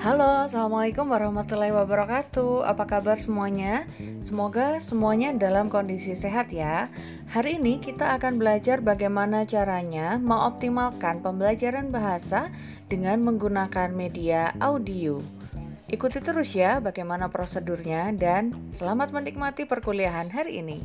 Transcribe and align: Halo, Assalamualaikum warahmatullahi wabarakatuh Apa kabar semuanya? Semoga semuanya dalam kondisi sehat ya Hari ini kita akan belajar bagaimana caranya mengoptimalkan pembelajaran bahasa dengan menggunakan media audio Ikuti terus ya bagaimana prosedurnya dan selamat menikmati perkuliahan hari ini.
Halo, 0.00 0.48
Assalamualaikum 0.48 1.12
warahmatullahi 1.12 1.76
wabarakatuh 1.76 2.64
Apa 2.64 2.88
kabar 2.88 3.20
semuanya? 3.20 3.84
Semoga 4.24 4.80
semuanya 4.80 5.36
dalam 5.36 5.68
kondisi 5.68 6.16
sehat 6.16 6.56
ya 6.56 6.88
Hari 7.28 7.60
ini 7.60 7.84
kita 7.84 8.16
akan 8.16 8.40
belajar 8.40 8.80
bagaimana 8.80 9.44
caranya 9.44 10.16
mengoptimalkan 10.16 11.20
pembelajaran 11.20 11.92
bahasa 11.92 12.48
dengan 12.88 13.20
menggunakan 13.20 13.92
media 13.92 14.56
audio 14.56 15.20
Ikuti 15.92 16.24
terus 16.24 16.56
ya 16.56 16.80
bagaimana 16.80 17.28
prosedurnya 17.28 18.16
dan 18.16 18.56
selamat 18.72 19.12
menikmati 19.12 19.66
perkuliahan 19.66 20.30
hari 20.30 20.62
ini. 20.62 20.78